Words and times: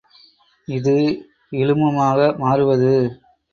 இது 0.67 0.95
இழுமமாக 1.51 2.19
மாறுவது. 2.39 2.93